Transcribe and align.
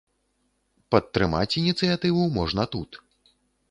Падтрымаць 0.95 1.59
ініцыятыву 1.63 2.21
можна 2.41 2.63
тут. 2.77 3.03